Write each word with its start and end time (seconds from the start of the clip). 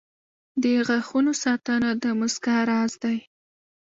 •د 0.63 0.65
غاښونو 0.87 1.31
ساتنه 1.43 1.89
د 2.03 2.05
مسکا 2.19 2.57
راز 2.69 2.93
دی. 3.03 3.17